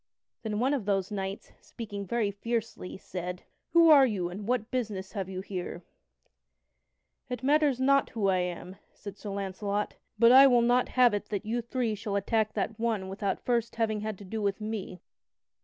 [0.41, 5.11] Then one of those knights, speaking very fiercely, said: "Who are you, and what business
[5.11, 5.83] have you here?"
[7.29, 11.25] "It matters not who I am," said Sir Launcelot, "but I will not have it
[11.29, 15.01] that you three shall attack that one without first having had to do with me."